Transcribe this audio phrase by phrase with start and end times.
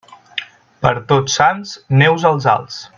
[0.85, 2.85] Per Tots Sants, neus als alts.